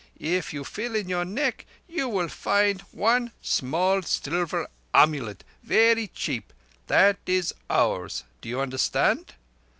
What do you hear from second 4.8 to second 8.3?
amulet, verree cheap. That is ours.